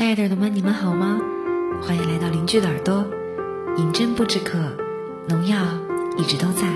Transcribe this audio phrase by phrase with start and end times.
[0.00, 1.20] 亲爱的耳朵们，你们好吗？
[1.82, 3.04] 欢迎来到邻居的耳朵，
[3.76, 4.58] 饮鸩不止渴，
[5.28, 5.58] 农药
[6.16, 6.66] 一直都在。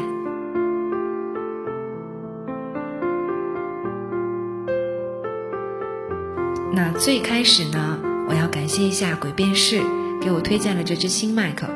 [6.71, 7.99] 那最开始呢，
[8.29, 9.81] 我要感谢一下鬼辩士
[10.21, 11.67] 给我推荐了这支新麦克，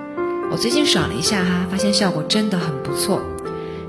[0.51, 3.23] 我最近爽了一下哈，发现效果真的很不错。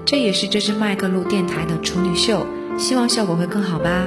[0.05, 2.48] 这也是这支麦克录电台的处女秀，
[2.78, 4.05] 希望效果会更好吧。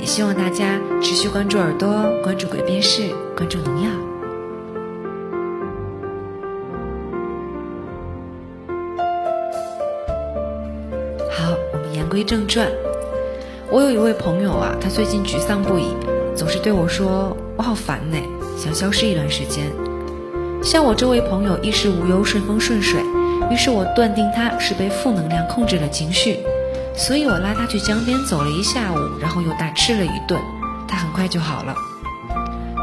[0.00, 1.88] 也希望大家持续关注耳朵，
[2.22, 3.90] 关注鬼辩士，关注农药。
[11.30, 12.66] 好，我们言归正传。
[13.70, 15.94] 我有一位朋友啊，他最近沮丧不已，
[16.34, 18.16] 总是对我说：“我好烦呢，
[18.56, 19.66] 想消失一段时间。”
[20.64, 23.02] 像我这位朋友，衣食无忧，顺风顺水，
[23.50, 26.38] 于是我断定他是被负能量控制了情绪。
[26.96, 30.40] 所以我拉他去江边走了一下午，然后又大吃了一顿，
[30.86, 31.74] 他很快就好了。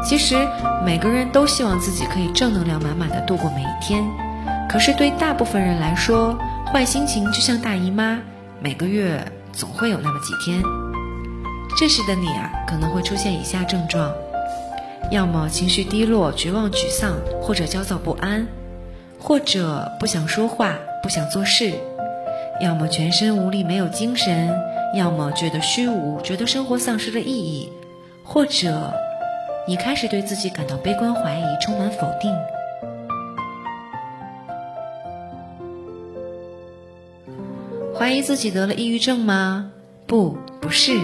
[0.04, 0.36] 其实
[0.84, 4.04] 每个人都希望自己可以正能量满满的度过每一天，
[4.68, 6.38] 可是对大部分人来说，
[6.72, 8.18] 坏心情就像大姨妈，
[8.60, 9.20] 每个月
[9.52, 10.62] 总会有那么几天。
[11.76, 14.12] 这时的你啊，可能会出现以下症状：
[15.10, 18.46] 要么情绪低落、绝望、沮丧，或者焦躁不安，
[19.18, 21.74] 或者不想说话、不想做事。
[22.60, 24.52] 要么全身无力没有精神，
[24.94, 27.70] 要么觉得虚无，觉得生活丧失了意义，
[28.24, 28.92] 或者
[29.66, 32.34] 你开始对自己感到悲观怀疑，充满否定。
[37.96, 39.70] 怀疑自己得了抑郁症吗？
[40.06, 40.98] 不，不是，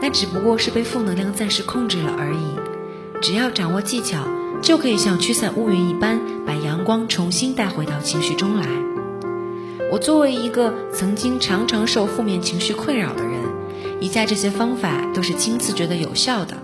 [0.00, 3.20] 那只不过是被负能量暂时控制了而已。
[3.20, 4.18] 只要掌握技巧，
[4.62, 8.66] 就可以像驱散乌云一般，把阳光重新带回到情绪中来。
[9.90, 13.40] 我作为一个曾经常常受负面情绪困扰的人，
[14.00, 16.54] 以下这些方法都是亲自觉得有效的。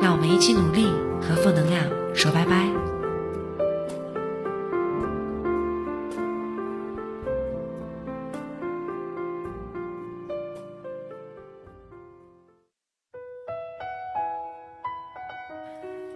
[0.00, 0.86] 让我们一起努力，
[1.20, 1.84] 和负能量
[2.14, 2.66] 说拜拜。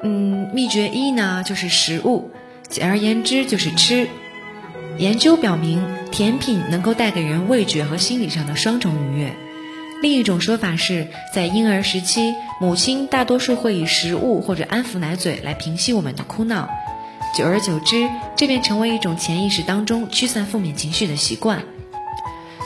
[0.03, 2.31] 嗯，秘诀一呢，就是食物，
[2.69, 4.09] 简而言之就是吃。
[4.99, 9.35] 研究表明，甜品能够带给人味觉和心理上的双重愉悦。
[10.03, 16.71] 另一种说法是，在婴儿时期，母亲大多数会以食物或者安抚奶嘴来平息我们的哭闹，
[17.37, 21.63] 久而久之，这便成为一种潜意识当中驱散负面情绪的习惯。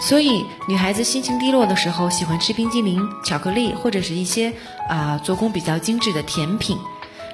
[0.01, 4.53] 所以，女孩子心情低落的时候，喜欢吃冰激凌、巧克力或者是一些
[4.89, 6.77] 啊做工比较精致的甜品。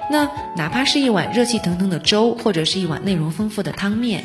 [0.09, 4.23] 那哪怕是一碗热气腾腾的粥，或者是一碗内容丰富的汤面。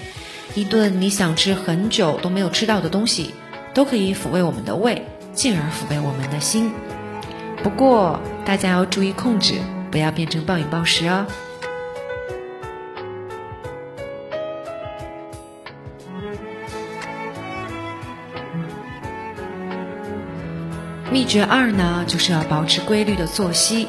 [0.54, 3.34] 一顿你想吃很久都没有吃到的东西，
[3.74, 6.72] 都可以抚慰我们的胃，进而抚慰我们的心。
[7.62, 9.54] 不过大家要注意控制，
[9.90, 11.26] 不要变成暴饮暴食哦。
[21.10, 23.88] 秘诀二呢，就是要保持规律的作息。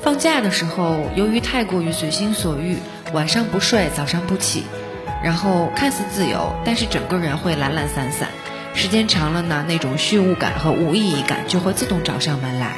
[0.00, 2.78] 放假的时候，由于太过于随心所欲，
[3.12, 4.64] 晚上不睡，早上不起。
[5.22, 8.28] 然后看似自由，但是整个人会懒懒散散，
[8.74, 12.72] 时间长了呢，那种虚无感和无意义感就会自动找上门来。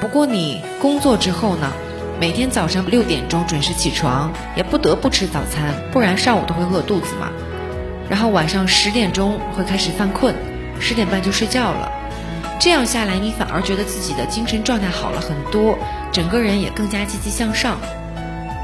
[0.00, 1.72] 不过你工作之后呢，
[2.18, 7.28] 每天早上六点钟准时起床，也不得不吃早餐，不然上午都会饿肚子嘛。
[8.08, 10.34] 然后晚上十点钟会开始犯困，
[10.80, 11.92] 十点半就睡觉了。
[12.58, 15.78] 这样下来，你反而觉得自己的精神状态好了很多，
[16.12, 17.76] 整个人也更加积极向上。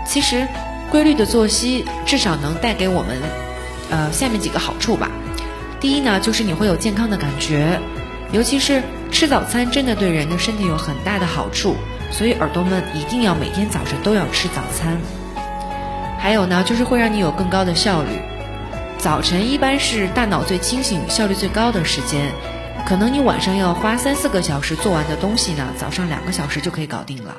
[0.06, 0.48] 其实。
[0.94, 3.20] 规律的作息至少能带给我们，
[3.90, 5.10] 呃，下面几个好处吧。
[5.80, 7.80] 第一呢，就是你会有健康的感觉，
[8.30, 11.74] 尤其是吃早餐真的对人的身体有很大的好处，
[12.12, 14.96] 所以耳朵们一定要每天早晨都要吃早餐。
[16.16, 18.20] 还有呢，就是会让你有更高的效率。
[18.96, 22.30] 早晨一般是大脑最清醒、效率最高的时间，
[22.86, 27.34] 可能你晚上要花三四个小时做完的东西呢，早上两个小时就可以搞定了。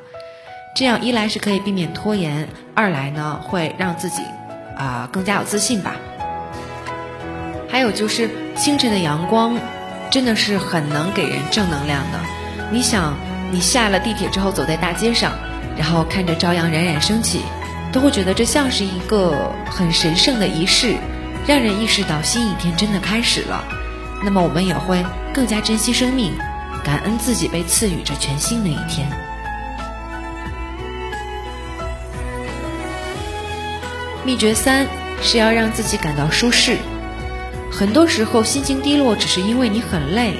[0.75, 4.21] 这样一来是可以避免拖延，二来呢会让自己
[4.77, 5.95] 啊更加有自信吧。
[7.69, 9.57] 还有就是清晨的阳光，
[10.11, 12.19] 真的是很能给人正能量的。
[12.73, 13.15] 你想，
[13.51, 15.31] 你下了地铁之后走在大街上，
[15.77, 17.43] 然后看着朝阳冉冉升起，
[17.93, 20.97] 都会觉得这像是一个很神圣的仪式，
[21.47, 23.63] 让人意识到新一天真的开始了。
[24.25, 25.01] 那么我们也会
[25.33, 26.33] 更加珍惜生命，
[26.83, 29.09] 感恩自己被赐予这全新的一天。
[34.25, 34.87] 秘诀三
[35.21, 36.77] 是要让自己感到舒适。
[37.71, 40.33] 很多时候心情低落，只是因为你很累。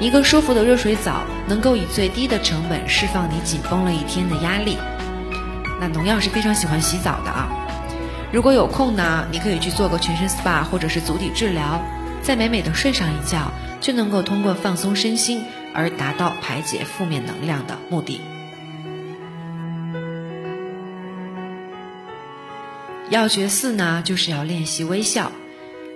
[0.00, 4.78] 一个舒服的热水澡，能够以最低的成本释放你紧绷了一天的压力。
[5.78, 7.48] 那农药是非常喜欢洗澡的啊。
[8.32, 11.82] 如果有空呢，你可以去做个全身 SPA 或者是足底治疗，
[12.22, 18.20] 再美美的睡上一觉，就能够通过放松身心而达到排解负面能量的目的。
[23.10, 25.32] 要诀四呢，就是要练习微笑。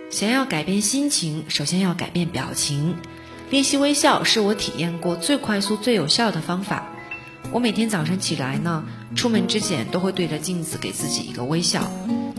[0.08, 2.96] 想要改变心情，首先要改变表情。
[3.50, 6.86] 练习微笑是我体验过最快速、最有效的方法。
[7.50, 8.82] 我每天早晨起来呢，
[9.14, 11.92] 出门之前都会对着镜子给自己一个微笑。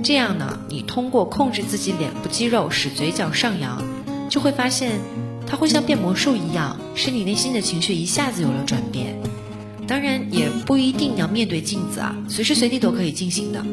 [0.03, 3.79] 这样呢，你通过控制自己脸部肌肉，使嘴角上扬，
[4.27, 4.99] 就会发现
[5.45, 9.15] 它会像变魔术一样，使你内心的情绪一下子有了转变。
[9.87, 13.63] 当然，也不一定要面对镜子啊，随时随地都可以进行的。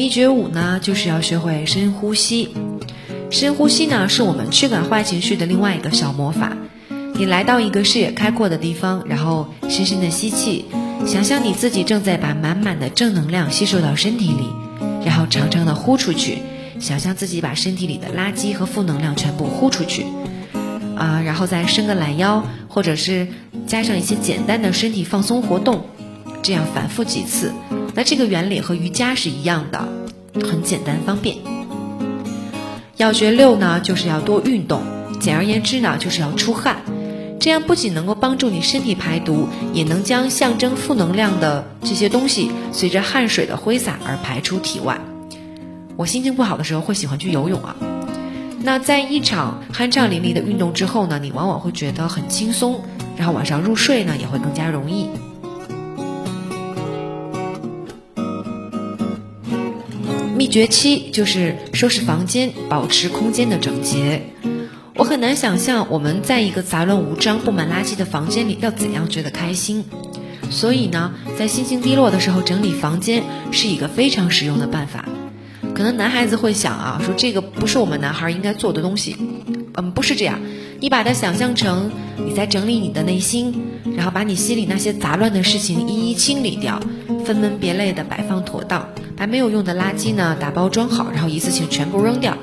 [0.00, 2.48] 秘诀五呢，就是要学会深呼吸。
[3.28, 6.56] 深呼吸呢，是我们驱赶坏情绪的另外一个小魔法。
[7.12, 10.64] 你来到一个视野开阔的地方，然后深深的吸气，
[11.06, 14.48] 想象你自己正在把满满的正能量吸收到身体里，
[15.04, 16.38] 然后长长的呼出去，
[16.78, 20.06] 想象自己把身体里的垃圾和负能量全部呼出去。
[20.96, 23.28] 啊，然后再伸个懒腰，或者是
[23.66, 25.84] 加上一些简单的身体放松活动，
[26.40, 27.52] 这样反复几次。
[27.94, 29.88] 那这个原理和瑜伽是一样的，
[30.46, 31.36] 很简单方便。
[32.96, 34.82] 要学六呢，就是要多运动。
[35.20, 36.82] 简而言之呢，就是要出汗。
[37.38, 45.00] 这样不仅能够帮助你身体排毒，也能将象征负能量的这些东西随着汗水的挥洒而排出体外。
[45.96, 47.76] 我心情不好的时候会喜欢去游泳啊。
[48.62, 52.82] 那在一场酣畅淋漓的运动之后呢，你往往会觉得很轻松，
[53.16, 55.08] 然后晚上入睡呢也会更加容易。
[60.50, 64.20] 秘诀七就是收拾房间，保持空间的整洁。
[64.96, 69.84] 我很难想象我们在一个杂乱无章、布满垃圾的房间里要怎样觉得开心。
[70.50, 75.08] 所以呢，在心情低落的时候，整理房间是一个非常实用的办法。
[75.72, 79.14] 可能男孩子会想啊，说这个不是我们男孩应该做的东西。
[79.76, 80.40] 嗯，不是这样。
[80.80, 83.54] 你把它想象成你在整理你的内心，
[83.96, 86.80] 然后把你心里那些杂乱的事情一一清理掉，
[87.24, 88.88] 分门别类的摆放妥当。
[89.16, 92.34] 把没有用的垃圾呢打包装好，然后一次性全部扔掉。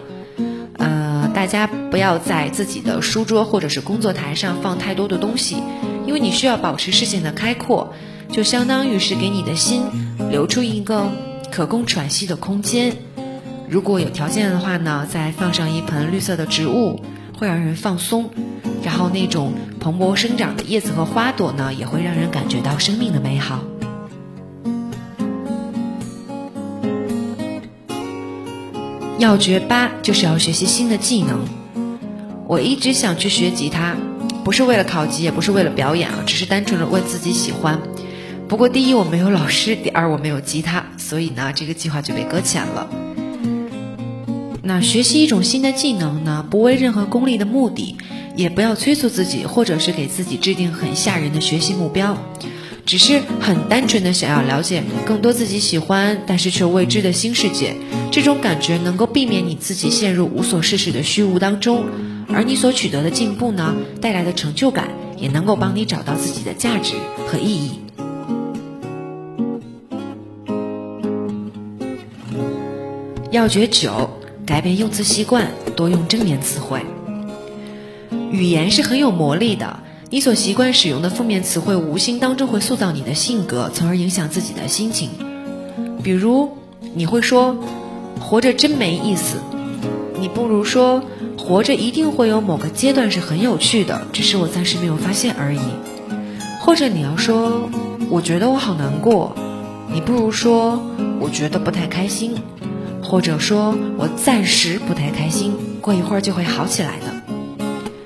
[0.78, 5.58] 呃，大家不要在自己的书桌或者是工作台上放太多的东西，
[6.06, 7.92] 因为你需要保持视线的开阔，
[8.32, 9.82] 就相当于是给你的心
[10.30, 11.10] 留出一个
[11.52, 12.96] 可供喘息的空间。
[13.68, 17.02] 如果有条件的话呢，再放上一盆绿色的植物，
[17.38, 18.30] 会让人放松。
[18.84, 23.64] 然后那种蓬勃生长的叶子和花朵呢，也会让人感觉到生命的美好。
[29.20, 31.44] 要诀八就是要学习新的技能。
[32.48, 33.96] 我一直想去学吉他，
[34.44, 37.80] 不是为了考级，也不是为了表演啊，只是单纯的为自己喜欢。
[38.48, 42.88] 不过第一我没有老师，第二我没有吉他，所以呢这个计划就被搁浅了。
[44.68, 47.96] 那学习一种新的技能呢，不为任何功利的目的，
[48.36, 52.18] 也不要催促自己，或者是给自己制定很吓人的学习目标。
[52.86, 57.76] 只是很单纯的想要了解更多自己喜欢但是却未知的新世界，
[58.12, 61.86] 这种感觉能够避免你自己陷入无所事事的虚无当中，
[62.28, 66.94] 而你所取得的进步呢，带来的成就感也能够帮你找到自己的价值
[67.26, 67.80] 和意义。
[73.32, 74.10] 要诀九：
[74.48, 76.80] 改变用词习惯，多用正面词汇。
[78.32, 79.82] 语言是很有魔力的。
[80.10, 85.10] 你所习惯使用的负面词汇，无形当中会塑造你的性格，从而影响自己的心情。
[86.02, 86.50] 比如，
[86.96, 87.58] 你会说
[88.22, 89.36] “活着真没意思”，
[90.18, 91.04] 你不如说
[91.38, 95.60] “活着一定会有某个阶段是很有趣的，只是我暂时没有发现而已”。
[96.64, 97.70] 或者你要说
[98.10, 99.36] “我觉得我好难过”，
[99.94, 100.82] 你不如说
[101.20, 102.34] “我觉得不太开心”，
[103.08, 108.06] 或者说我暂时不太开心，过一会儿就会好起来的。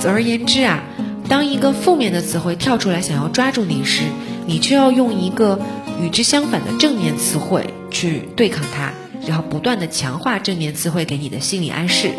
[0.00, 0.82] 总而言之啊。
[1.28, 4.02] 当一个负面的词汇跳出来想要抓住你时，
[4.44, 5.58] 你却要用一个
[6.02, 8.92] 与之相反的正面词汇去对抗它，
[9.26, 12.10] 然后不断的强化正面词汇给你的心理暗示。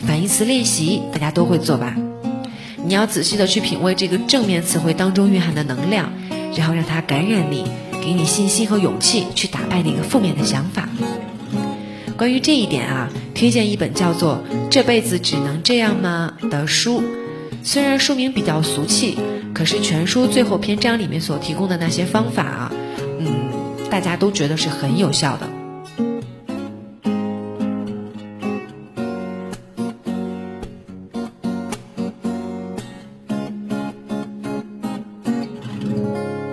[0.00, 1.96] 反义词练习大家都会做吧？
[2.84, 6.12] 你要仔细的去品味这个正面词汇当中蕴含的能量，
[6.54, 7.64] 然后让它感染你，
[8.02, 10.88] 给你信心和勇气去打败那个负面的想法。
[12.16, 17.02] 关于这一点啊推荐一本叫做这辈子只能这样吗的书。
[17.62, 19.16] 虽然书名比较俗气
[19.54, 22.72] 可是全书最后篇章里面所提供的那些方法啊
[23.20, 25.48] 嗯大家都觉得是很有效的。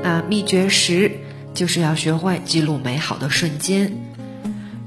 [0.03, 1.11] 啊秘诀十
[1.53, 3.91] 就是要学会记录美好的瞬间。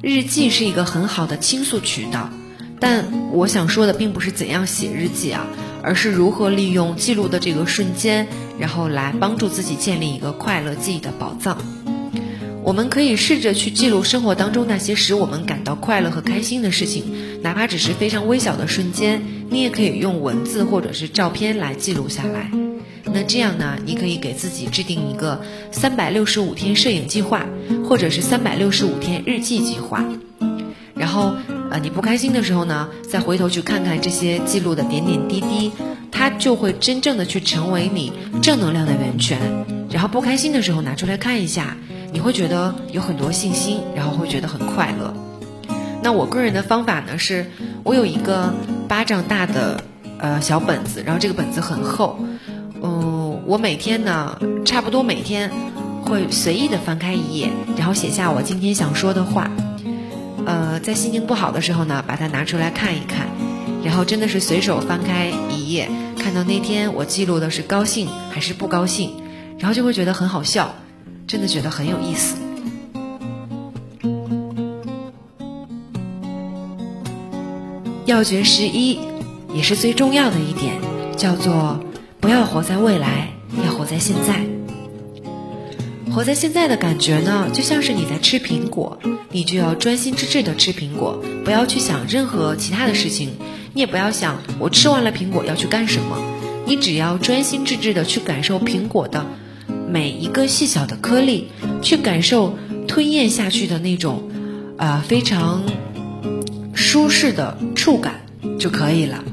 [0.00, 2.28] 日记是一个很好的倾诉渠道，
[2.80, 5.46] 但我想说的并不是怎样写日记啊，
[5.82, 8.26] 而是如何利用记录的这个瞬间，
[8.58, 11.58] 然后来帮助自己建立一个快乐记忆的宝藏。
[12.64, 17.04] 我们可以试着去记录生活当中那些使我们感到快乐和开心的事情，
[17.42, 22.50] 哪怕只是非常微小的瞬间，你也可以用文字或者是照片来记录下来。
[23.12, 25.40] 那这样呢，你可以给自己制定一个
[25.70, 27.46] 三百六十五天摄影计划，
[27.88, 30.04] 或者是三百六十五天日记计划。
[30.94, 31.34] 然后，
[31.70, 35.72] 呃，你不开心的时候呢，再回头去看看这些记录的点点滴滴，
[36.10, 39.38] 它就会真正的去成为你正能量的源泉。
[39.90, 41.76] 然后不开心的时候拿出来看一下。
[42.14, 45.14] 你会觉得有很多信心，然后会觉得很快乐。
[46.02, 47.46] 那我个人的方法呢，是
[47.84, 48.52] 我有一个
[48.86, 49.82] 巴掌大的
[50.18, 52.18] 呃小本子，然后这个本子很厚，
[53.44, 55.50] 我每天呢，差不多每天
[56.04, 59.50] 会随意的翻开一页，然后写下我今天想说的话。
[60.44, 63.26] 呃，在心情不好的时候呢，把它拿出来看一看，
[63.84, 69.10] 然后真的是随手翻开一页，看到那天我记录的是高兴还是不高兴，
[69.58, 70.74] 然后就会觉得很好笑。
[71.26, 72.36] 真的觉得很有意思。
[78.04, 78.98] 要诀十一，
[79.54, 80.74] 也是最重要的一点，
[81.16, 81.78] 叫做
[82.22, 83.30] 不要活在未来，
[83.66, 84.46] 要活在现在。
[86.12, 88.96] 活在现在的感觉呢，就像是你在吃苹果，
[89.32, 93.30] 你就要专心致志的吃苹果，不要去想任何其他的事情，
[93.74, 96.16] 你也不要想我吃完了苹果要去干什么，
[96.64, 99.26] 你只要专心致志的去感受苹果的。
[99.88, 101.48] 每一个细小的颗粒，
[101.82, 104.30] 去感受吞咽下去的那种，
[104.76, 105.64] 啊，非常
[106.72, 108.20] 舒适的触感
[108.60, 109.24] 就可以了。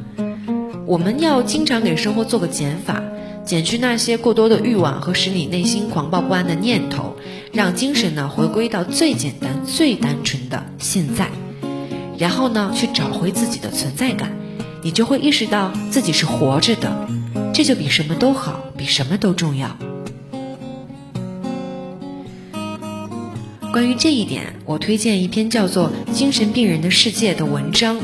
[0.89, 2.99] 我们要经常给生活做个减法，
[3.45, 7.15] 减去那些过多的欲望和使你内心狂暴不安的念头，
[7.53, 11.29] 让精神呢回归到最简单、最单纯的现在。
[12.17, 14.31] 然后呢，去找回自己的存在感，
[14.81, 17.07] 你就会意识到自己是活着的，
[17.53, 19.77] 这就比什么都好，比什么都重要。
[23.71, 27.95] 关于这一点，我推荐一篇叫做《精神病人的世界》的文章。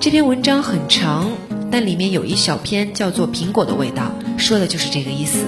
[0.00, 1.30] 这篇文章很长，
[1.76, 5.44] 但里面有一小篇叫做《苹果的味道》，说的就是这个意思。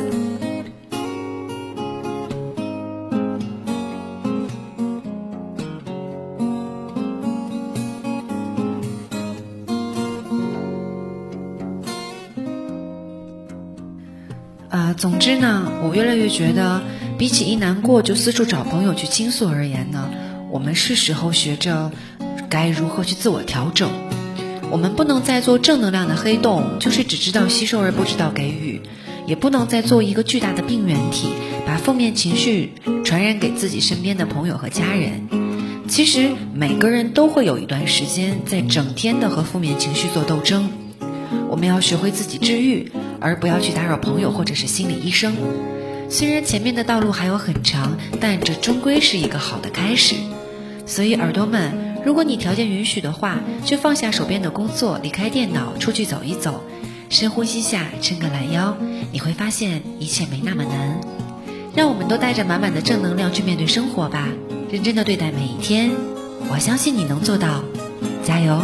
[14.68, 16.82] 呃，总之呢，我越来越觉得。
[17.16, 20.10] 比起一难过就四处找朋友去倾诉而言呢，
[20.50, 21.92] 我们是时候学着
[22.50, 23.88] 该如何去自我调整。
[24.70, 28.80] 我们不能再做正能量的黑洞，就是只知道吸收而不知道给予；
[29.26, 31.28] 也不能再做一个巨大的病原体，
[31.66, 32.72] 把负面情绪
[33.04, 35.28] 传染给自己身边的朋友和家人。
[35.88, 40.68] 其实每个人都会有一段时间在整天的和负面情绪做斗争。
[41.48, 45.36] 我们要学会自己治愈，而不要去打扰朋友或者是心理医生。
[46.10, 50.16] 虽然前面的道路还有很长，但这终归是一个好的开始。
[50.86, 56.62] 所以，耳朵们，如果你条件允许的话，就放下手边的工作，离开电脑，出去走一走，
[57.10, 58.76] 深呼吸下，伸个懒腰，
[59.10, 61.00] 你会发现一切没那么难。
[61.74, 64.28] 让我们都带着满满的正能量去面对生活吧，
[64.70, 65.90] 认真的对待每一天。
[66.48, 67.64] 我相信你能做到，
[68.24, 68.62] 加油！